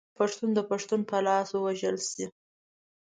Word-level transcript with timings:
پښتون 0.17 0.49
د 0.55 0.59
پښتون 0.69 0.99
په 1.09 1.17
لاس 1.27 1.49
ووژل 1.53 1.97
شي. 2.09 2.25